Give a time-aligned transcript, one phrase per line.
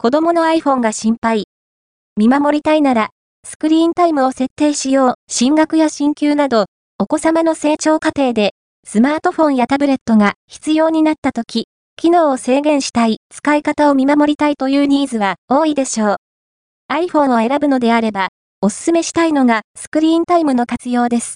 [0.00, 1.48] 子供の iPhone が心配。
[2.16, 3.08] 見守りたいなら、
[3.44, 5.14] スクリーンタイムを設定しよう。
[5.28, 6.66] 進学や進級など、
[7.00, 8.52] お子様の成長過程で、
[8.86, 11.66] スマートフォンやタブレットが必要になった時、
[11.96, 16.16] 機能を制限したい、使い方を見守りたいというニーズは多いでしょう。
[16.92, 18.28] iPhone を選ぶのであれば、
[18.62, 21.34] おすすめしたいのがスクリーンタイムの活用です。